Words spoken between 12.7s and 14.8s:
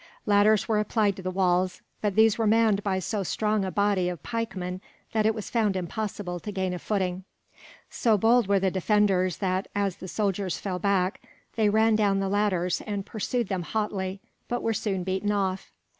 and pursued them hotly; but were